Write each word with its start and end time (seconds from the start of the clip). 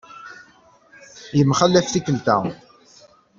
Yemxalaf 1.37 1.87
tikkelt-a. 1.89 2.37